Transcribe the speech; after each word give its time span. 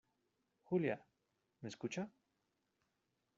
Julia,¿ 0.63 0.99
me 1.61 1.69
escucha? 1.69 2.09